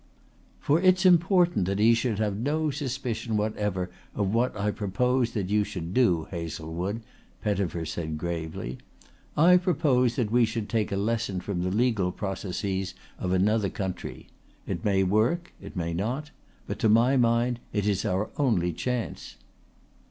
"For 0.59 0.81
it's 0.81 1.05
important 1.05 1.67
he 1.77 1.93
should 1.93 2.17
have 2.17 2.35
no 2.35 2.71
suspicion 2.71 3.37
whatever 3.37 3.91
of 4.15 4.33
what 4.33 4.57
I 4.57 4.71
propose 4.71 5.29
that 5.33 5.49
you 5.51 5.63
should 5.63 5.93
do, 5.93 6.27
Hazlewood," 6.31 7.03
Pettifer 7.43 7.85
said 7.85 8.17
gravely. 8.17 8.79
"I 9.37 9.57
propose 9.57 10.15
that 10.15 10.31
we 10.31 10.43
should 10.43 10.69
take 10.69 10.91
a 10.91 10.95
lesson 10.97 11.39
from 11.39 11.61
the 11.61 11.69
legal 11.69 12.11
processes 12.11 12.95
of 13.19 13.31
another 13.31 13.69
country. 13.69 14.25
It 14.65 14.83
may 14.83 15.03
work, 15.03 15.53
it 15.61 15.75
may 15.75 15.93
not, 15.93 16.31
but 16.65 16.79
to 16.79 16.89
my 16.89 17.15
mind 17.15 17.59
it 17.71 17.87
is 17.87 18.03
our 18.03 18.31
only 18.39 18.73
chance." 18.73 19.35